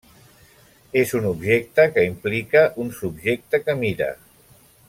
És 1.01 1.11
un 1.19 1.27
objecte 1.33 1.87
que 1.97 2.07
implica 2.13 2.65
un 2.85 2.93
subjecte 3.03 3.65
que 3.67 3.81
mira. 3.87 4.13